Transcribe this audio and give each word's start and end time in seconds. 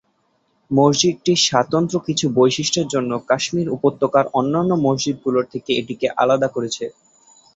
মসজিদটির 0.71 1.39
স্বাতন্ত্র্য 1.47 1.99
কিছু 2.07 2.25
বৈশিষ্ট্যের 2.37 2.87
জন্য 2.87 3.11
কাশ্মীর 3.29 3.67
উপত্যকার 3.77 4.25
অন্যান্য 4.33 4.71
মসজিদগুলোর 4.85 5.45
থেকে 5.53 5.71
এটিকে 5.73 6.07
আলাদা 6.21 6.47
করেছে। 6.55 6.85